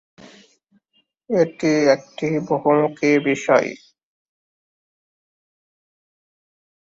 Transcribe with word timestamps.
এটি 1.29 1.71
একটি 1.95 2.27
বহুমুখী 2.47 3.11
বিষয়। 3.25 3.69